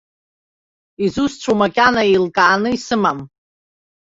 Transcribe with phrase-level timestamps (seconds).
[1.05, 3.19] Изусҭцәоу макьана еилкааны исымам.